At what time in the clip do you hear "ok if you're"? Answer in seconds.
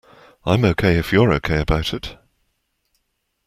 0.65-1.31